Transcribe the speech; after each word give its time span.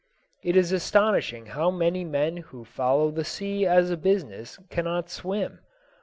It 0.41 0.55
is 0.55 0.71
astonishing 0.71 1.45
how 1.53 1.69
many 1.69 2.03
men 2.03 2.37
who 2.37 2.65
follow 2.65 3.11
the 3.11 3.23
sea 3.23 3.67
as 3.67 3.91
a 3.91 3.97
business 3.97 4.57
cannot 4.71 5.11
swim. 5.11 5.59